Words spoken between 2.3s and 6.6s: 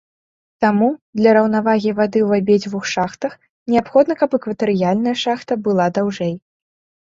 абедзвюх шахтах неабходна, каб экватарыяльная шахта была даўжэй.